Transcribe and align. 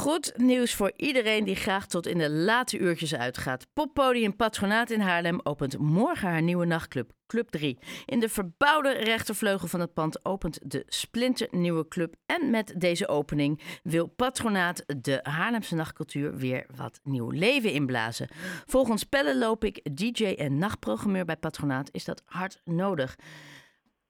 Goed 0.00 0.32
nieuws 0.36 0.74
voor 0.74 0.92
iedereen 0.96 1.44
die 1.44 1.54
graag 1.54 1.86
tot 1.86 2.06
in 2.06 2.18
de 2.18 2.30
late 2.30 2.78
uurtjes 2.78 3.14
uitgaat. 3.14 3.66
Poppodium 3.72 4.36
Patronaat 4.36 4.90
in 4.90 5.00
Haarlem 5.00 5.40
opent 5.42 5.78
morgen 5.78 6.28
haar 6.28 6.42
nieuwe 6.42 6.66
nachtclub, 6.66 7.12
Club 7.26 7.48
3. 7.50 7.78
In 8.06 8.20
de 8.20 8.28
verbouwde 8.28 8.90
rechtervleugel 8.92 9.68
van 9.68 9.80
het 9.80 9.94
pand 9.94 10.24
opent 10.24 10.70
de 10.70 10.84
splinternieuwe 10.86 11.88
club. 11.88 12.14
En 12.26 12.50
met 12.50 12.74
deze 12.76 13.08
opening 13.08 13.60
wil 13.82 14.06
Patronaat 14.06 14.84
de 15.02 15.20
Haarlemse 15.22 15.74
nachtcultuur 15.74 16.36
weer 16.36 16.66
wat 16.76 17.00
nieuw 17.02 17.30
leven 17.30 17.72
inblazen. 17.72 18.28
Volgens 18.66 19.04
Pelle 19.04 19.38
Lopik, 19.38 19.96
DJ 19.96 20.24
en 20.24 20.58
nachtprogrammeur 20.58 21.24
bij 21.24 21.36
Patronaat, 21.36 21.88
is 21.92 22.04
dat 22.04 22.22
hard 22.24 22.60
nodig. 22.64 23.16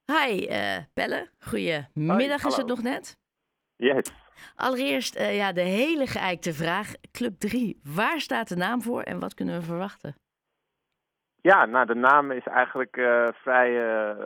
Hi 0.04 0.46
uh, 0.46 0.76
Pelle, 0.94 1.30
goedemiddag 1.38 2.44
is 2.44 2.56
het 2.56 2.66
nog 2.66 2.82
net. 2.82 3.18
Yes. 3.76 4.12
Allereerst 4.56 5.18
uh, 5.18 5.36
ja, 5.36 5.52
de 5.52 5.60
hele 5.60 6.06
geëikte 6.06 6.52
vraag. 6.52 6.92
Club 7.12 7.38
3, 7.38 7.80
waar 7.94 8.20
staat 8.20 8.48
de 8.48 8.56
naam 8.56 8.82
voor 8.82 9.02
en 9.02 9.20
wat 9.20 9.34
kunnen 9.34 9.58
we 9.58 9.64
verwachten? 9.64 10.14
Ja, 11.42 11.66
nou 11.66 11.86
de 11.86 11.94
naam 11.94 12.30
is 12.30 12.46
eigenlijk 12.46 12.96
uh, 12.96 13.28
vrij 13.32 13.70
uh, 13.70 14.16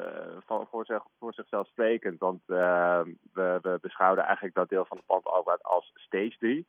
van, 0.46 0.66
voor, 0.70 0.84
zich, 0.84 1.02
zichzelf 1.28 1.66
sprekend. 1.66 2.18
Want 2.18 2.40
we, 2.46 3.14
we 3.32 3.78
beschouwen 3.80 4.24
eigenlijk 4.24 4.54
dat 4.54 4.68
deel 4.68 4.84
van 4.84 4.96
het 4.96 5.06
pand 5.06 5.24
altijd 5.24 5.62
als 5.62 5.90
Stage 5.94 6.36
3. 6.38 6.66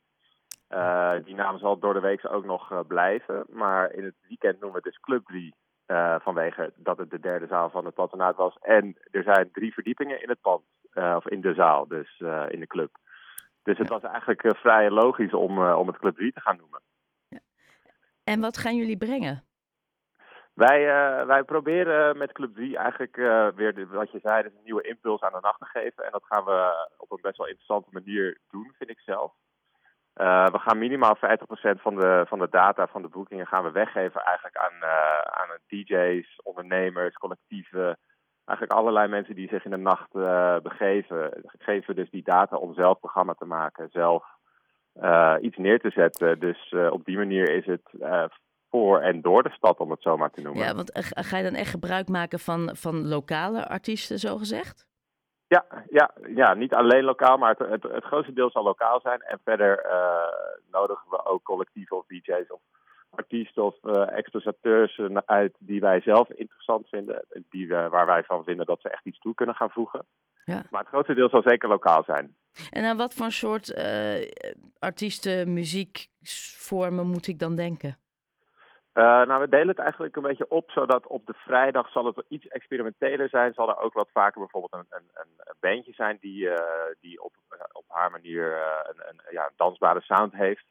die 1.24 1.34
naam 1.34 1.58
zal 1.58 1.78
door 1.78 1.94
de 1.94 2.00
week 2.00 2.32
ook 2.32 2.44
nog 2.44 2.86
blijven. 2.86 3.44
Maar 3.48 3.92
in 3.92 4.04
het 4.04 4.14
weekend 4.28 4.60
noemen 4.60 4.82
we 4.82 4.88
het 4.88 4.94
dus 4.94 5.00
Club 5.00 5.26
3. 5.26 5.54
vanwege 6.22 6.72
dat 6.76 6.98
het 6.98 7.10
de 7.10 7.20
derde 7.20 7.46
zaal 7.46 7.70
van 7.70 7.84
het 7.84 7.94
patronaat 7.94 8.36
was. 8.36 8.56
En 8.60 8.96
er 9.10 9.22
zijn 9.22 9.50
drie 9.52 9.72
verdiepingen 9.72 10.22
in 10.22 10.28
het 10.28 10.40
pand. 10.40 10.62
of 10.94 11.26
in 11.26 11.40
de 11.40 11.54
zaal, 11.54 11.88
dus 11.88 12.18
in 12.48 12.60
de 12.60 12.66
club. 12.66 12.90
Dus 13.66 13.78
het 13.78 13.88
was 13.88 14.02
eigenlijk 14.02 14.42
uh, 14.42 14.52
vrij 14.52 14.90
logisch 14.90 15.32
om, 15.32 15.58
uh, 15.58 15.78
om 15.78 15.86
het 15.86 15.98
Club 15.98 16.16
3 16.16 16.32
te 16.32 16.40
gaan 16.40 16.56
noemen. 16.56 16.80
Ja. 17.28 17.38
En 18.24 18.40
wat 18.40 18.56
gaan 18.58 18.76
jullie 18.76 18.96
brengen? 18.96 19.44
Wij, 20.54 20.80
uh, 20.80 21.26
wij 21.26 21.42
proberen 21.42 22.18
met 22.18 22.32
Club 22.32 22.54
3 22.54 22.76
eigenlijk 22.76 23.16
weer, 23.56 23.74
de, 23.74 23.86
wat 23.86 24.10
je 24.10 24.18
zei, 24.22 24.42
dus 24.42 24.52
een 24.52 24.64
nieuwe 24.64 24.88
impuls 24.88 25.20
aan 25.20 25.32
de 25.32 25.38
nacht 25.40 25.58
te 25.58 25.64
geven. 25.64 26.04
En 26.04 26.10
dat 26.10 26.24
gaan 26.24 26.44
we 26.44 26.88
op 26.96 27.10
een 27.10 27.18
best 27.22 27.36
wel 27.36 27.46
interessante 27.46 27.88
manier 27.92 28.40
doen, 28.50 28.74
vind 28.78 28.90
ik 28.90 29.00
zelf. 29.00 29.32
we 30.54 30.58
gaan 30.58 30.78
minimaal 30.78 31.16
50% 31.16 31.20
van 31.80 31.94
de, 31.96 32.24
van 32.28 32.38
de 32.38 32.48
data 32.50 32.86
van 32.86 33.02
de 33.02 33.08
boekingen 33.08 33.46
gaan 33.46 33.64
we 33.64 33.70
weggeven 33.70 34.20
eigenlijk 34.20 34.56
aan, 34.56 34.84
aan 35.40 35.58
DJ's, 35.66 36.40
ondernemers, 36.42 37.14
collectieven, 37.14 37.98
eigenlijk 38.46 38.78
allerlei 38.78 39.08
mensen 39.08 39.34
die 39.34 39.48
zich 39.48 39.64
in 39.64 39.70
de 39.70 39.76
nacht 39.76 40.14
uh, 40.14 40.56
begeven, 40.62 41.30
geven 41.58 41.94
dus 41.94 42.10
die 42.10 42.22
data 42.22 42.56
om 42.56 42.74
zelf 42.74 42.98
programma 42.98 43.34
te 43.34 43.44
maken, 43.44 43.88
zelf 43.90 44.24
uh, 45.02 45.34
iets 45.40 45.56
neer 45.56 45.80
te 45.80 45.90
zetten. 45.90 46.38
Dus 46.38 46.72
uh, 46.72 46.92
op 46.92 47.04
die 47.04 47.16
manier 47.16 47.50
is 47.50 47.66
het 47.66 47.82
voor 48.70 49.00
en 49.00 49.20
door 49.20 49.42
de 49.42 49.50
stad, 49.50 49.78
om 49.78 49.90
het 49.90 50.02
zo 50.02 50.16
maar 50.16 50.30
te 50.30 50.40
noemen. 50.40 50.64
Ja, 50.64 50.74
want 50.74 50.90
ga 51.10 51.36
je 51.36 51.42
dan 51.42 51.54
echt 51.54 51.70
gebruik 51.70 52.08
maken 52.08 52.38
van, 52.38 52.70
van 52.72 53.08
lokale 53.08 53.68
artiesten, 53.68 54.18
zo 54.18 54.36
gezegd? 54.36 54.86
Ja, 55.48 55.64
ja, 55.88 56.10
ja, 56.34 56.54
niet 56.54 56.74
alleen 56.74 57.04
lokaal, 57.04 57.36
maar 57.36 57.54
het, 57.58 57.68
het, 57.68 57.82
het 57.82 58.04
grootste 58.04 58.32
deel 58.32 58.50
zal 58.50 58.62
lokaal 58.62 59.00
zijn. 59.00 59.20
En 59.20 59.40
verder 59.44 59.86
nodigen 60.70 61.10
we 61.10 61.24
ook 61.24 61.42
collectieven 61.42 61.96
of 61.96 62.06
DJ's 62.06 62.50
of 62.50 62.60
artiesten 63.16 63.64
of 63.64 63.74
uh, 63.82 64.16
exposateurs 64.16 65.00
uit 65.24 65.56
die 65.58 65.80
wij 65.80 66.00
zelf 66.00 66.30
interessant 66.30 66.88
vinden. 66.88 67.24
Die, 67.50 67.66
uh, 67.66 67.88
waar 67.88 68.06
wij 68.06 68.22
van 68.22 68.44
vinden 68.44 68.66
dat 68.66 68.80
ze 68.80 68.88
echt 68.88 69.06
iets 69.06 69.18
toe 69.18 69.34
kunnen 69.34 69.54
gaan 69.54 69.70
voegen. 69.70 70.06
Ja. 70.44 70.62
Maar 70.70 70.80
het 70.80 70.88
grootste 70.88 71.14
deel 71.14 71.28
zal 71.28 71.42
zeker 71.42 71.68
lokaal 71.68 72.04
zijn. 72.04 72.36
En 72.70 72.84
aan 72.84 72.96
wat 72.96 73.14
voor 73.14 73.30
soort 73.30 73.74
artiesten, 74.78 75.52
muziekvormen 75.52 77.06
moet 77.06 77.26
ik 77.26 77.38
dan 77.38 77.56
denken? 77.56 77.98
nou, 78.92 79.40
we 79.40 79.48
delen 79.48 79.68
het 79.68 79.78
eigenlijk 79.78 80.16
een 80.16 80.22
beetje 80.22 80.50
op, 80.50 80.70
zodat 80.70 81.06
op 81.06 81.26
de 81.26 81.34
vrijdag 81.34 81.90
zal 81.90 82.04
het 82.04 82.24
iets 82.28 82.48
experimenteler 82.48 83.28
zijn. 83.28 83.52
Zal 83.54 83.68
er 83.68 83.78
ook 83.78 83.92
wat 83.92 84.08
vaker 84.12 84.40
bijvoorbeeld 84.40 84.72
een, 84.72 84.98
een, 84.98 85.10
een 85.14 85.54
bandje 85.60 85.92
zijn 85.92 86.18
die, 86.20 86.48
die 87.00 87.22
op, 87.22 87.34
op 87.72 87.84
haar 87.88 88.10
manier 88.10 88.52
een, 88.88 89.02
een, 89.08 89.20
ja, 89.30 89.44
een 89.44 89.56
dansbare 89.56 90.00
sound 90.00 90.32
heeft 90.32 90.64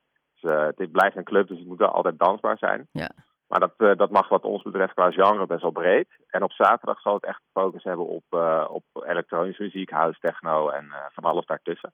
uh, 0.46 0.68
het 0.76 0.92
blijft 0.92 1.16
een 1.16 1.24
club, 1.24 1.48
dus 1.48 1.58
het 1.58 1.68
moet 1.68 1.78
wel 1.78 1.92
altijd 1.92 2.20
dansbaar 2.20 2.58
zijn. 2.58 2.88
Ja. 2.92 3.12
Maar 3.48 3.60
dat, 3.60 3.74
uh, 3.78 3.98
dat 3.98 4.12
mag 4.12 4.30
wat 4.30 4.44
ons 4.44 4.64
betreft 4.64 4.94
qua 4.94 5.12
genre 5.12 5.46
best 5.46 5.62
wel 5.62 5.72
breed. 5.72 6.08
En 6.28 6.44
op 6.44 6.52
zaterdag 6.52 7.02
zal 7.02 7.14
het 7.14 7.26
echt 7.26 7.42
focus 7.54 7.84
hebben 7.84 8.08
op, 8.08 8.24
uh, 8.30 8.68
op 8.70 8.84
elektronische 8.94 9.64
muziek, 9.64 9.90
house, 9.90 10.20
techno 10.20 10.70
en 10.70 10.94
van 11.12 11.24
alles 11.24 11.46
daartussen. 11.46 11.94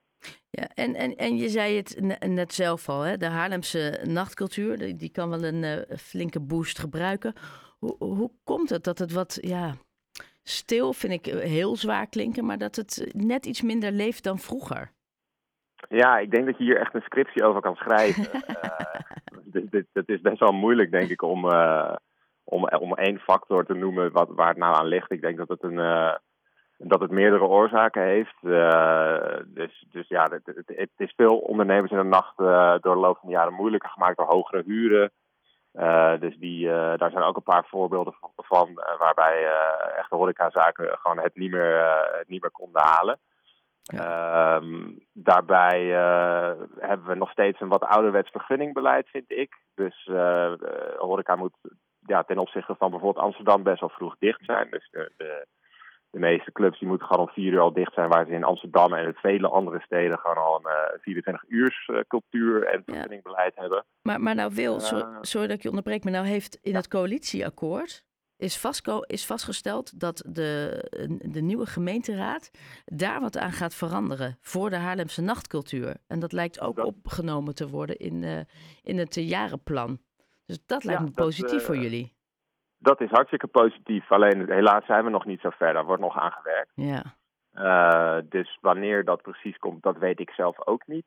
Ja, 0.49 0.67
en, 0.73 0.95
en, 0.95 1.15
en 1.15 1.37
je 1.37 1.49
zei 1.49 1.75
het 1.77 2.19
net 2.27 2.53
zelf 2.53 2.89
al, 2.89 3.01
hè? 3.01 3.17
de 3.17 3.29
Haarlemse 3.29 3.99
nachtcultuur, 4.03 4.77
die, 4.77 4.95
die 4.95 5.11
kan 5.11 5.29
wel 5.29 5.43
een 5.43 5.85
flinke 5.97 6.39
boost 6.39 6.79
gebruiken. 6.79 7.33
Hoe, 7.79 7.95
hoe 7.97 8.31
komt 8.43 8.69
het 8.69 8.83
dat 8.83 8.97
het 8.99 9.11
wat, 9.11 9.37
ja, 9.41 9.73
stil 10.43 10.93
vind 10.93 11.13
ik 11.13 11.33
heel 11.33 11.75
zwaar 11.75 12.07
klinken, 12.07 12.45
maar 12.45 12.57
dat 12.57 12.75
het 12.75 13.11
net 13.13 13.45
iets 13.45 13.61
minder 13.61 13.91
leeft 13.91 14.23
dan 14.23 14.39
vroeger? 14.39 14.91
Ja, 15.91 16.17
ik 16.17 16.31
denk 16.31 16.45
dat 16.45 16.57
je 16.57 16.63
hier 16.63 16.77
echt 16.77 16.93
een 16.93 17.01
scriptie 17.01 17.43
over 17.43 17.61
kan 17.61 17.75
schrijven. 17.75 18.23
uh, 19.51 19.81
het 19.93 20.09
is 20.09 20.21
best 20.21 20.39
wel 20.39 20.51
moeilijk, 20.51 20.91
denk 20.91 21.09
ik, 21.09 21.21
om, 21.21 21.45
uh, 21.45 21.95
om, 22.43 22.67
om 22.67 22.93
één 22.93 23.19
factor 23.19 23.65
te 23.65 23.73
noemen 23.73 24.11
wat, 24.11 24.29
waar 24.29 24.47
het 24.47 24.57
nou 24.57 24.75
aan 24.75 24.85
ligt. 24.85 25.11
Ik 25.11 25.21
denk 25.21 25.37
dat 25.37 25.47
het, 25.47 25.63
een, 25.63 25.77
uh, 25.77 26.15
dat 26.77 26.99
het 26.99 27.11
meerdere 27.11 27.43
oorzaken 27.43 28.03
heeft. 28.03 28.35
dus, 29.55 29.85
dus 29.91 30.07
ja, 30.07 30.23
het, 30.23 30.55
het, 30.55 30.77
het, 30.77 30.89
is 30.97 31.13
veel 31.15 31.37
ondernemers 31.37 31.91
in 31.91 31.97
de 31.97 32.03
nacht 32.03 32.37
door 32.81 32.93
de 32.93 33.01
loop 33.01 33.17
van 33.17 33.29
de 33.29 33.35
jaren 33.35 33.53
moeilijker 33.53 33.89
gemaakt 33.89 34.17
door 34.17 34.25
hogere 34.25 34.63
huren. 34.65 35.11
dus 36.19 36.37
die, 36.37 36.67
daar 36.67 37.11
zijn 37.11 37.23
ook 37.23 37.35
een 37.35 37.43
paar 37.43 37.65
voorbeelden 37.67 38.13
van, 38.35 38.81
waarbij 38.99 39.49
echte 39.97 40.15
horecazaken 40.15 40.97
gewoon 40.97 41.19
het 41.19 41.35
niet 41.35 41.51
meer, 41.51 41.99
het 42.17 42.29
niet 42.29 42.41
meer 42.41 42.51
konden 42.51 42.81
halen. 42.81 43.19
Ja. 43.91 44.55
Um, 44.55 44.99
daarbij 45.13 45.81
uh, 45.85 46.51
hebben 46.79 47.07
we 47.07 47.15
nog 47.15 47.31
steeds 47.31 47.59
een 47.59 47.67
wat 47.67 47.83
ouderwets 47.83 48.29
vergunningbeleid, 48.29 49.07
vind 49.09 49.31
ik. 49.31 49.57
Dus 49.75 50.07
uh, 50.11 50.53
horeca 50.97 51.35
moet 51.35 51.53
ja, 51.99 52.23
ten 52.23 52.37
opzichte 52.37 52.75
van 52.77 52.89
bijvoorbeeld 52.89 53.25
Amsterdam 53.25 53.63
best 53.63 53.79
wel 53.79 53.89
vroeg 53.89 54.15
dicht 54.19 54.45
zijn. 54.45 54.67
Dus 54.69 54.89
de, 54.91 55.11
de, 55.17 55.45
de, 56.09 56.19
meeste 56.19 56.51
clubs 56.51 56.79
die 56.79 56.87
moeten 56.87 57.07
gewoon 57.07 57.27
om 57.27 57.33
vier 57.33 57.53
uur 57.53 57.59
al 57.59 57.73
dicht 57.73 57.93
zijn, 57.93 58.09
waar 58.09 58.25
ze 58.25 58.31
in 58.31 58.43
Amsterdam 58.43 58.93
en 58.93 59.05
in 59.05 59.13
vele 59.13 59.47
andere 59.47 59.81
steden 59.81 60.19
gewoon 60.19 60.37
al 60.37 60.55
een 60.55 60.99
24 61.01 61.43
uurs 61.47 61.89
cultuur 62.07 62.63
en 62.63 62.83
vergunningbeleid 62.85 63.53
ja. 63.55 63.61
hebben. 63.61 63.85
Maar, 64.01 64.21
maar 64.21 64.35
nou 64.35 64.51
Wil, 64.55 64.79
sorry 65.21 65.47
dat 65.47 65.57
ik 65.57 65.61
je 65.61 65.69
onderbreek, 65.69 66.03
maar 66.03 66.13
nou 66.13 66.25
heeft 66.25 66.59
in 66.61 66.75
het 66.75 66.87
coalitieakkoord 66.87 68.09
is, 68.41 68.59
vastko 68.59 68.99
is 68.99 69.25
vastgesteld 69.25 69.99
dat 69.99 70.23
de, 70.27 70.83
de 71.21 71.41
nieuwe 71.41 71.65
gemeenteraad 71.65 72.51
daar 72.85 73.19
wat 73.19 73.37
aan 73.37 73.51
gaat 73.51 73.75
veranderen 73.75 74.37
voor 74.41 74.69
de 74.69 74.75
Haarlemse 74.75 75.21
nachtcultuur. 75.21 75.97
En 76.07 76.19
dat 76.19 76.31
lijkt 76.31 76.61
ook 76.61 76.85
opgenomen 76.85 77.55
te 77.55 77.69
worden 77.69 77.97
in, 77.97 78.23
uh, 78.23 78.39
in 78.81 78.97
het 78.97 79.15
jarenplan. 79.15 79.99
Dus 80.45 80.65
dat 80.65 80.83
lijkt 80.83 81.01
me 81.01 81.11
positief 81.11 81.65
voor 81.65 81.75
eh, 81.75 81.81
jullie. 81.81 82.13
Dat 82.77 83.01
is 83.01 83.09
hartstikke 83.09 83.47
positief. 83.47 84.11
Alleen 84.11 84.51
helaas 84.51 84.85
zijn 84.85 85.03
we 85.03 85.09
nog 85.09 85.25
niet 85.25 85.41
zo 85.41 85.49
ver. 85.49 85.73
Daar 85.73 85.85
wordt 85.85 86.01
nog 86.01 86.17
aan 86.17 86.31
gewerkt. 86.31 86.71
Ja. 86.75 87.03
Uh, 87.53 88.23
dus 88.29 88.57
wanneer 88.61 89.05
dat 89.05 89.21
precies 89.21 89.57
komt, 89.57 89.83
dat 89.83 89.97
weet 89.97 90.19
ik 90.19 90.29
zelf 90.29 90.67
ook 90.67 90.87
niet. 90.87 91.05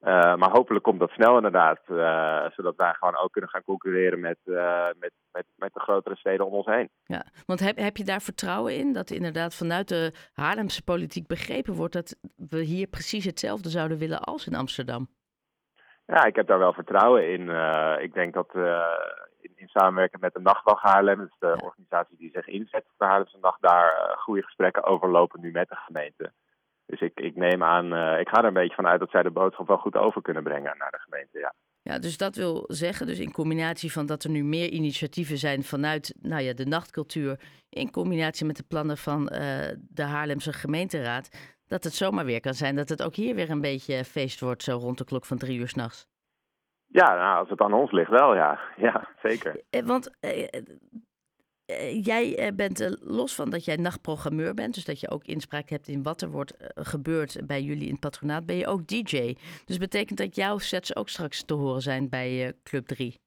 Uh, 0.00 0.36
maar 0.36 0.50
hopelijk 0.50 0.84
komt 0.84 1.00
dat 1.00 1.10
snel 1.10 1.36
inderdaad, 1.36 1.80
uh, 1.88 2.50
zodat 2.50 2.76
wij 2.76 2.92
gewoon 2.92 3.16
ook 3.16 3.32
kunnen 3.32 3.50
gaan 3.50 3.64
concurreren 3.64 4.20
met, 4.20 4.38
uh, 4.44 4.86
met, 4.98 5.12
met, 5.32 5.44
met 5.56 5.74
de 5.74 5.80
grotere 5.80 6.16
steden 6.16 6.46
om 6.46 6.52
ons 6.52 6.66
heen. 6.66 6.88
Ja, 7.04 7.24
want 7.46 7.60
heb, 7.60 7.76
heb 7.76 7.96
je 7.96 8.04
daar 8.04 8.20
vertrouwen 8.20 8.76
in 8.76 8.92
dat 8.92 9.10
inderdaad 9.10 9.54
vanuit 9.54 9.88
de 9.88 10.12
Haarlemse 10.32 10.82
politiek 10.82 11.26
begrepen 11.26 11.74
wordt 11.74 11.92
dat 11.92 12.16
we 12.50 12.60
hier 12.60 12.86
precies 12.86 13.24
hetzelfde 13.24 13.68
zouden 13.68 13.98
willen 13.98 14.20
als 14.20 14.46
in 14.46 14.54
Amsterdam? 14.54 15.08
Ja, 16.06 16.24
ik 16.24 16.36
heb 16.36 16.46
daar 16.46 16.58
wel 16.58 16.72
vertrouwen 16.72 17.32
in. 17.32 17.48
ik 18.02 18.14
denk 18.14 18.34
dat 18.34 18.54
in, 19.40 19.52
in, 19.56 19.68
samenwerking 19.68 20.22
met 20.22 20.34
de 20.34 20.40
Nachtwacht 20.40 20.82
Haarlem, 20.82 21.18
dus 21.18 21.36
de 21.38 21.46
ja. 21.46 21.64
organisatie 21.64 22.16
die 22.16 22.30
zich 22.32 22.46
inzet 22.46 22.84
voor 22.86 22.94
de 22.98 23.04
Haarlemse 23.04 23.38
Nacht, 23.40 23.62
daar 23.62 24.14
goede 24.18 24.42
gesprekken 24.42 24.84
over 24.84 25.08
lopen 25.08 25.40
nu 25.40 25.50
met 25.50 25.68
de 25.68 25.76
gemeente. 25.76 26.32
Dus 26.90 27.00
ik, 27.00 27.20
ik 27.20 27.36
neem 27.36 27.62
aan, 27.62 27.94
uh, 27.94 28.20
ik 28.20 28.28
ga 28.28 28.38
er 28.38 28.44
een 28.44 28.52
beetje 28.52 28.74
van 28.74 28.86
uit 28.86 29.00
dat 29.00 29.10
zij 29.10 29.22
de 29.22 29.30
boodschap 29.30 29.66
wel 29.66 29.76
goed 29.76 29.96
over 29.96 30.22
kunnen 30.22 30.42
brengen 30.42 30.74
naar 30.78 30.90
de 30.90 30.98
gemeente. 30.98 31.38
Ja. 31.38 31.54
Ja, 31.82 31.98
dus 31.98 32.16
dat 32.16 32.36
wil 32.36 32.64
zeggen, 32.66 33.06
dus 33.06 33.18
in 33.18 33.32
combinatie 33.32 33.92
van 33.92 34.06
dat 34.06 34.24
er 34.24 34.30
nu 34.30 34.44
meer 34.44 34.68
initiatieven 34.68 35.36
zijn 35.36 35.62
vanuit 35.62 36.14
nou 36.22 36.42
ja, 36.42 36.52
de 36.52 36.66
nachtcultuur, 36.66 37.40
in 37.68 37.90
combinatie 37.90 38.46
met 38.46 38.56
de 38.56 38.64
plannen 38.68 38.96
van 38.96 39.20
uh, 39.20 39.38
de 39.88 40.02
Haarlemse 40.02 40.52
gemeenteraad, 40.52 41.56
dat 41.66 41.84
het 41.84 41.92
zomaar 41.92 42.24
weer 42.24 42.40
kan 42.40 42.54
zijn 42.54 42.76
dat 42.76 42.88
het 42.88 43.02
ook 43.02 43.14
hier 43.14 43.34
weer 43.34 43.50
een 43.50 43.60
beetje 43.60 44.04
feest 44.04 44.40
wordt, 44.40 44.62
zo 44.62 44.76
rond 44.76 44.98
de 44.98 45.04
klok 45.04 45.24
van 45.24 45.38
drie 45.38 45.58
uur 45.58 45.68
s'nachts. 45.68 46.06
Ja, 46.86 47.14
nou, 47.14 47.38
als 47.38 47.48
het 47.48 47.60
aan 47.60 47.72
ons 47.72 47.92
ligt 47.92 48.10
wel, 48.10 48.34
ja. 48.34 48.60
Ja, 48.76 49.08
zeker. 49.22 49.60
Eh, 49.70 49.82
want 49.82 50.10
jij 52.02 52.52
bent 52.54 52.96
los 53.00 53.34
van 53.34 53.50
dat 53.50 53.64
jij 53.64 53.76
nachtprogrammeur 53.76 54.54
bent, 54.54 54.74
dus 54.74 54.84
dat 54.84 55.00
je 55.00 55.10
ook 55.10 55.24
inspraak 55.24 55.68
hebt 55.68 55.88
in 55.88 56.02
wat 56.02 56.20
er 56.20 56.30
wordt 56.30 56.56
gebeurd 56.74 57.46
bij 57.46 57.62
jullie 57.62 57.86
in 57.86 57.90
het 57.90 58.00
patronaat, 58.00 58.46
ben 58.46 58.56
je 58.56 58.66
ook 58.66 58.86
DJ. 58.86 59.36
Dus 59.64 59.78
betekent 59.78 60.18
dat 60.18 60.36
jouw 60.36 60.58
sets 60.58 60.96
ook 60.96 61.08
straks 61.08 61.44
te 61.44 61.54
horen 61.54 61.82
zijn 61.82 62.08
bij 62.08 62.54
Club 62.62 62.86
3? 62.86 63.20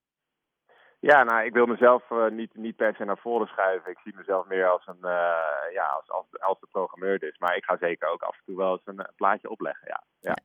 Ja, 1.09 1.23
nou, 1.23 1.45
ik 1.45 1.53
wil 1.53 1.65
mezelf 1.65 2.09
uh, 2.09 2.29
niet, 2.29 2.55
niet 2.55 2.75
per 2.75 2.95
se 2.95 3.05
naar 3.05 3.17
voren 3.17 3.47
schuiven. 3.47 3.91
Ik 3.91 3.99
zie 4.03 4.15
mezelf 4.15 4.47
meer 4.47 4.67
als 4.67 4.87
een, 4.87 5.01
uh, 5.01 5.73
ja, 5.73 5.85
als, 5.85 6.09
als, 6.09 6.25
als 6.39 6.59
de 6.59 6.67
programmeur 6.71 7.19
dus. 7.19 7.37
Maar 7.37 7.55
ik 7.55 7.63
ga 7.63 7.77
zeker 7.77 8.09
ook 8.09 8.21
af 8.21 8.37
en 8.37 8.43
toe 8.45 8.57
wel 8.57 8.71
eens 8.71 8.81
een, 8.85 9.07
plaatje 9.15 9.49
opleggen, 9.49 9.87
ja. 9.87 10.03
ja. 10.19 10.35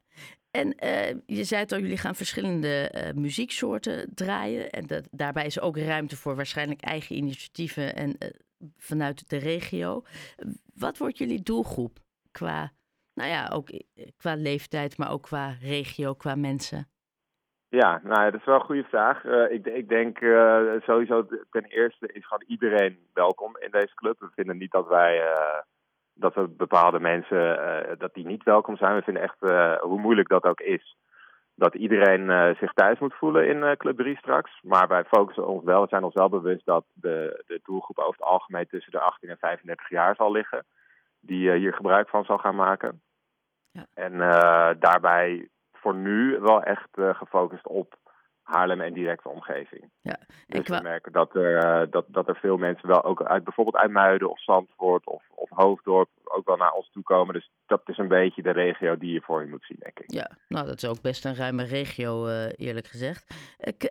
En 0.59 0.67
uh, 0.67 1.21
je 1.27 1.45
zei 1.45 1.61
het 1.61 1.73
al, 1.73 1.79
jullie 1.79 1.97
gaan 1.97 2.15
verschillende 2.15 2.91
muzieksoorten 3.15 4.15
draaien. 4.15 4.71
En 4.71 4.87
dat, 4.87 5.09
daarbij 5.11 5.47
is 5.47 5.61
ook 5.61 5.77
ruimte 5.77 6.17
voor 6.17 6.37
waarschijnlijk 6.37 6.81
eigen 6.81 7.17
initiatieven 7.17 7.97
en 7.97 8.17
vanuit 8.77 9.29
de 9.29 9.37
regio. 9.37 10.03
Wat 10.75 10.99
wordt 10.99 11.19
jullie 11.19 11.43
doelgroep 11.43 11.99
qua, 12.33 12.71
nou 13.15 13.31
ja, 13.31 13.49
ook 13.53 13.69
qua 14.17 14.35
leeftijd, 14.35 14.99
maar 14.99 15.11
ook 15.11 15.23
qua 15.23 15.55
regio, 15.61 16.15
qua 16.15 16.35
mensen? 16.35 16.89
Ja, 17.69 18.01
nou, 18.05 18.31
dat 18.31 18.41
is 18.41 18.47
wel 18.47 18.55
een 18.55 18.71
goede 18.71 18.89
vraag. 18.89 19.25
Ik, 19.51 19.67
ik, 19.67 19.89
denk 19.89 20.19
sowieso 20.83 21.27
ten 21.51 21.65
eerste 21.65 22.13
is 22.13 22.27
gewoon 22.27 22.45
iedereen 22.47 22.99
welkom 23.13 23.57
in 23.59 23.71
deze 23.71 23.95
club. 23.95 24.19
We 24.19 24.29
vinden 24.35 24.59
niet 24.59 24.71
dat 24.71 24.89
wij 24.89 25.23
dat 26.19 26.35
we 26.35 26.49
bepaalde 26.49 27.01
mensen 27.01 27.59
dat 27.99 28.15
die 28.15 28.27
niet 28.27 28.43
welkom 28.43 28.77
zijn. 28.77 28.97
We 28.97 29.03
vinden 29.03 29.23
echt, 29.23 29.39
hoe 29.81 30.01
moeilijk 30.01 30.29
dat 30.29 30.45
ook 30.45 30.61
is, 30.61 30.97
dat 31.55 31.75
iedereen 31.75 32.57
zich 32.61 32.73
thuis 32.73 32.99
moet 32.99 33.15
voelen 33.15 33.49
in 33.49 33.77
Club 33.77 33.99
3 33.99 34.17
straks. 34.17 34.61
Maar 34.63 34.89
wij 34.89 35.05
focussen 35.05 35.47
ons 35.47 35.65
wel, 35.65 35.83
we 35.83 35.89
zijn 35.89 36.05
ons 36.05 36.15
wel 36.15 36.29
bewust 36.29 36.65
dat 36.67 36.85
de, 36.93 37.45
de 37.47 37.61
doelgroep 37.65 37.99
over 37.99 38.13
het 38.13 38.29
algemeen 38.29 38.67
tussen 38.67 38.93
de 38.93 39.01
18 39.01 39.29
en 39.29 39.39
35 39.39 39.89
jaar 39.89 40.15
zal 40.15 40.33
liggen. 40.33 40.65
Die 41.21 41.53
hier 41.53 41.75
gebruik 41.75 42.09
van 42.09 42.25
zal 42.25 42.39
gaan 42.39 42.57
maken. 42.57 43.03
Ja. 43.71 43.87
En 43.95 44.19
daarbij 44.79 45.49
voor 45.73 45.95
nu 45.95 46.39
wel 46.41 46.63
echt 46.63 46.89
gefocust 46.93 47.67
op 47.67 47.97
Haarlem 48.49 48.81
en 48.81 48.93
directe 48.93 49.29
omgeving. 49.29 49.91
Ja, 50.01 50.19
dus 50.47 50.69
we 50.69 50.81
merken 50.83 51.13
dat 51.13 51.35
er, 51.35 51.65
uh, 51.65 51.91
dat, 51.91 52.05
dat 52.09 52.29
er 52.29 52.37
veel 52.37 52.57
mensen 52.57 52.89
wel 52.89 53.05
ook 53.05 53.23
uit 53.23 53.45
bijvoorbeeld 53.45 53.77
uit 53.77 53.91
Muiden 53.91 54.31
of 54.31 54.43
Zandvoort 54.43 55.07
of, 55.07 55.23
of 55.35 55.49
Hoofddorp 55.51 56.09
ook 56.25 56.47
wel 56.47 56.57
naar 56.57 56.73
ons 56.73 56.91
toe 56.91 57.03
komen. 57.03 57.35
Dus 57.35 57.51
dat 57.67 57.83
is 57.85 57.99
een 57.99 58.09
beetje 58.09 58.43
de 58.43 58.51
regio 58.51 58.97
die 58.97 59.13
je 59.13 59.21
voor 59.21 59.41
je 59.41 59.49
moet 59.49 59.65
zien, 59.65 59.79
denk 59.81 59.99
ik. 59.99 60.13
Ja, 60.13 60.31
nou 60.49 60.67
dat 60.67 60.83
is 60.83 60.89
ook 60.89 61.03
best 61.03 61.25
een 61.25 61.35
ruime 61.35 61.65
regio, 61.65 62.27
uh, 62.27 62.47
eerlijk 62.57 62.87
gezegd. 62.87 63.35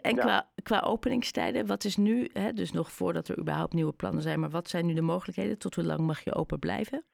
En 0.02 0.16
qua, 0.16 0.48
qua 0.64 0.80
openingstijden, 0.80 1.68
wat 1.68 1.84
is 1.84 1.98
nu, 1.98 2.30
hè, 2.34 2.54
dus 2.54 2.72
nog 2.72 2.92
voordat 2.92 3.28
er 3.28 3.40
überhaupt 3.40 3.74
nieuwe 3.74 3.94
plannen 3.94 4.22
zijn, 4.22 4.40
maar 4.40 4.50
wat 4.50 4.68
zijn 4.68 4.86
nu 4.86 4.94
de 4.94 5.02
mogelijkheden? 5.02 5.60
Tot 5.60 5.76
hoe 5.76 5.86
lang 5.86 6.00
mag 6.00 6.20
je 6.20 6.36
open 6.36 6.60
blijven? 6.60 7.06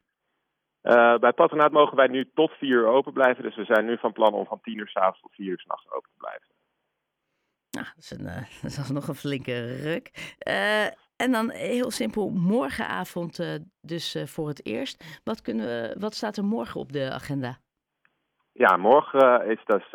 Uh, 0.83 1.17
bij 1.17 1.33
Patronaat 1.33 1.71
mogen 1.71 1.97
wij 1.97 2.07
nu 2.07 2.29
tot 2.33 2.51
vier 2.51 2.69
uur 2.69 2.87
open 2.87 3.13
blijven. 3.13 3.43
Dus 3.43 3.55
we 3.55 3.65
zijn 3.65 3.85
nu 3.85 3.97
van 3.97 4.11
plan 4.11 4.33
om 4.33 4.45
van 4.45 4.61
tien 4.61 4.77
uur 4.77 4.87
s'avonds 4.87 5.21
tot 5.21 5.33
vier 5.33 5.47
uur 5.47 5.59
s'nachts 5.59 5.91
open 5.91 6.09
te 6.09 6.17
blijven. 6.17 6.47
Nou, 7.77 7.85
dat 7.95 8.03
is, 8.03 8.11
een, 8.11 8.27
is 8.69 8.89
nog 8.89 9.07
een 9.07 9.15
flinke 9.15 9.75
ruk. 9.75 10.35
Uh, 10.47 10.85
en 11.15 11.31
dan 11.31 11.49
heel 11.49 11.91
simpel, 11.91 12.29
morgenavond 12.29 13.59
dus 13.81 14.23
voor 14.25 14.47
het 14.47 14.65
eerst. 14.65 15.21
Wat, 15.23 15.41
kunnen 15.41 15.65
we, 15.65 15.95
wat 15.99 16.13
staat 16.13 16.37
er 16.37 16.45
morgen 16.45 16.79
op 16.79 16.91
de 16.91 17.11
agenda? 17.11 17.57
Ja, 18.51 18.77
morgen 18.77 19.49
is 19.49 19.59
dus 19.65 19.87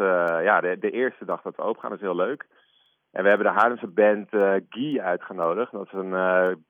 ja, 0.43 0.61
de, 0.61 0.79
de 0.79 0.91
eerste 0.91 1.25
dag 1.25 1.43
dat 1.43 1.57
we 1.57 1.63
open 1.63 1.81
gaan. 1.81 1.91
Dat 1.91 1.99
is 1.99 2.07
heel 2.07 2.17
leuk. 2.17 2.47
En 3.11 3.23
we 3.23 3.29
hebben 3.29 3.47
de 3.47 3.59
Haarlemse 3.61 3.87
band 3.87 4.29
Guy 4.69 5.01
uitgenodigd. 5.01 5.73
Dat 5.73 5.87
is 5.87 5.93
een 5.93 6.11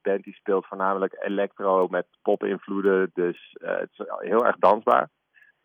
band 0.03 0.25
die 0.25 0.35
speelt 0.35 0.67
voornamelijk 0.67 1.17
electro 1.21 1.89
met 1.89 2.07
pop-invloeden. 2.23 3.11
Dus 3.15 3.57
het 3.61 3.91
is 3.93 4.07
heel 4.19 4.47
erg 4.47 4.57
dansbaar. 4.57 5.09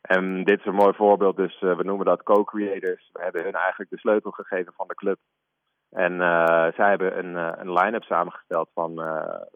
En 0.04 0.44
dit 0.44 0.60
is 0.60 0.66
een 0.66 0.76
mooi 0.76 0.94
voorbeeld. 0.94 1.36
Dus 1.36 1.60
we 1.60 1.84
noemen 1.84 2.06
dat 2.06 2.24
co-creators. 2.24 3.10
We 3.14 3.24
hebben 3.24 3.44
hun 3.44 3.54
eigenlijk 3.54 3.90
de 3.90 3.98
sleutel 3.98 4.32
gegeven 4.32 4.74
van 4.74 4.88
de 4.88 4.96
club. 4.96 5.20
En 5.90 6.18
zij 6.76 6.90
hebben 6.90 7.18
een, 7.18 7.36
een 7.36 7.74
line-up 7.74 8.04
samengesteld 8.04 8.70
van, 8.74 8.96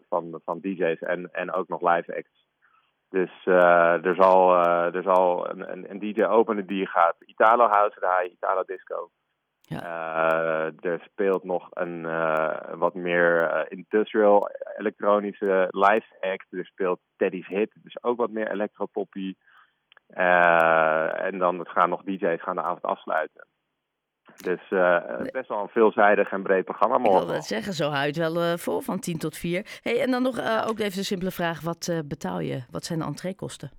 van, 0.08 0.40
van 0.44 0.60
DJ's 0.60 1.00
en, 1.00 1.32
en 1.32 1.52
ook 1.52 1.68
nog 1.68 1.80
live 1.80 2.16
acts. 2.16 2.46
Dus 3.10 3.30
er 3.44 4.14
zal, 4.14 4.64
er 4.94 5.02
zal 5.02 5.50
een, 5.50 5.72
een, 5.72 5.90
een 5.90 5.98
DJ 5.98 6.24
openen 6.24 6.66
die 6.66 6.86
gaat 6.86 7.16
Italo 7.18 7.66
House 7.66 7.98
draaien, 8.00 8.32
Italo 8.32 8.62
Disco. 8.66 9.10
Ja. 9.60 10.72
Er 10.80 11.00
speelt 11.10 11.44
nog 11.44 11.68
een 11.70 12.02
wat 12.78 12.94
meer 12.94 13.66
industrial 13.68 14.50
elektronische 14.76 15.68
live 15.70 16.16
act. 16.20 16.46
Er 16.50 16.66
speelt 16.66 17.00
Teddy's 17.16 17.46
Hit, 17.46 17.70
dus 17.74 18.02
ook 18.02 18.16
wat 18.16 18.30
meer 18.30 18.50
electropoppy. 20.08 21.24
en 21.24 21.38
dan 21.38 21.66
gaan 21.66 21.88
nog 21.88 22.02
DJ's 22.02 22.42
gaan 22.42 22.56
de 22.56 22.62
avond 22.62 22.82
afsluiten. 22.82 23.46
Dus 24.36 24.68
best 25.32 25.48
wel 25.48 25.62
een 25.62 25.68
veelzijdig 25.68 26.30
en 26.30 26.42
breed 26.42 26.64
programma 26.64 26.98
morgen. 26.98 27.20
Ik 27.20 27.26
wil 27.26 27.34
dat 27.34 27.44
zeggen, 27.44 27.72
zo 27.72 27.88
houdt 27.90 28.16
wel 28.16 28.58
vol 28.58 28.80
van 28.80 28.98
10 28.98 29.18
tot 29.18 29.36
4. 29.36 29.80
Hey, 29.82 30.00
en 30.00 30.10
dan 30.10 30.22
nog 30.22 30.66
ook 30.68 30.78
even 30.78 30.98
de 30.98 31.04
simpele 31.04 31.30
vraag, 31.30 31.60
wat 31.60 32.02
betaal 32.04 32.40
je? 32.40 32.64
Wat 32.70 32.84
zijn 32.84 32.98
de 32.98 33.04
entreekosten? 33.04 33.70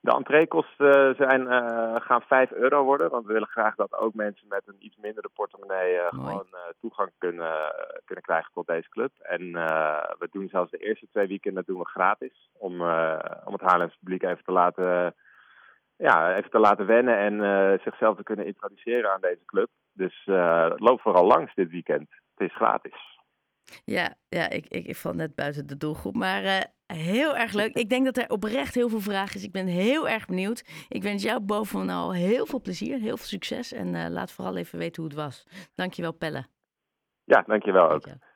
De 0.00 0.14
entreekosten 0.14 1.14
zijn, 1.14 1.40
uh, 1.40 1.94
gaan 1.94 2.22
5 2.22 2.50
euro 2.50 2.84
worden, 2.84 3.10
want 3.10 3.26
we 3.26 3.32
willen 3.32 3.48
graag 3.48 3.74
dat 3.74 3.98
ook 3.98 4.14
mensen 4.14 4.48
met 4.48 4.62
een 4.64 4.76
iets 4.78 4.96
mindere 4.96 5.28
portemonnee 5.34 5.94
uh, 5.94 6.06
gewoon 6.06 6.46
uh, 6.52 6.60
toegang 6.80 7.10
kunnen, 7.18 7.72
kunnen 8.04 8.24
krijgen 8.24 8.52
tot 8.52 8.66
deze 8.66 8.88
club. 8.88 9.12
En 9.18 9.52
we 10.18 10.28
doen 10.30 10.48
zelfs 10.48 10.70
de 10.70 10.78
eerste 10.78 11.08
twee 11.10 11.26
weekenden 11.26 11.62
doen 11.66 11.78
we 11.78 11.84
gratis, 11.84 12.50
om, 12.52 12.80
om 13.44 13.52
het 13.52 13.60
Haarlemse 13.60 13.98
publiek 13.98 14.22
even 14.22 14.44
te 14.44 14.52
laten, 14.52 15.14
ja, 15.98 16.36
even 16.36 16.50
te 16.50 16.58
laten 16.58 16.86
wennen 16.86 17.18
en 17.18 17.80
zichzelf 17.82 18.16
te 18.16 18.22
kunnen 18.22 18.46
introduceren 18.46 19.12
aan 19.12 19.20
deze 19.20 19.44
club. 19.44 19.68
Dus 19.92 20.22
loop 20.76 21.00
vooral 21.00 21.26
langs 21.26 21.54
dit 21.54 21.70
weekend. 21.70 22.08
Het 22.34 22.48
is 22.48 22.56
gratis. 22.56 23.16
Ja, 23.84 24.14
ja 24.28 24.48
ik, 24.50 24.66
ik, 24.66 24.86
ik 24.86 24.96
val 24.96 25.12
net 25.12 25.34
buiten 25.34 25.66
de 25.66 25.76
doelgroep. 25.76 26.14
Maar 26.14 26.42
uh, 26.44 26.60
heel 26.86 27.36
erg 27.36 27.52
leuk. 27.52 27.74
Ik 27.74 27.88
denk 27.88 28.04
dat 28.04 28.16
er 28.16 28.30
oprecht 28.30 28.74
heel 28.74 28.88
veel 28.88 29.00
vragen 29.00 29.36
is. 29.36 29.44
Ik 29.44 29.52
ben 29.52 29.66
heel 29.66 30.08
erg 30.08 30.26
benieuwd. 30.26 30.86
Ik 30.88 31.02
wens 31.02 31.22
jou 31.22 31.40
bovenal 31.40 32.14
heel 32.14 32.46
veel 32.46 32.60
plezier, 32.60 32.98
heel 32.98 33.16
veel 33.16 33.26
succes. 33.26 33.72
En 33.72 34.12
laat 34.12 34.32
vooral 34.32 34.56
even 34.56 34.78
weten 34.78 35.02
hoe 35.02 35.12
het 35.12 35.20
was. 35.20 35.46
Dankjewel, 35.74 36.12
Pelle. 36.12 36.46
Ja, 37.24 37.42
dankjewel 37.46 37.84
ook. 37.84 37.90
Dankjewel. 37.90 38.27